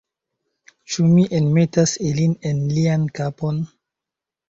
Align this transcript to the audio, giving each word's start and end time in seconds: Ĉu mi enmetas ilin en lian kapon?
Ĉu 0.93 1.05
mi 1.09 1.27
enmetas 1.41 1.95
ilin 2.09 2.37
en 2.53 2.67
lian 2.75 3.09
kapon? 3.23 3.65